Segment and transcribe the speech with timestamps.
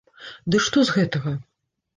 [0.55, 1.37] Ды што з гэтага?